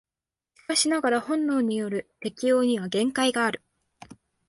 [0.55, 3.61] しかしながら本能による適応には限界がある。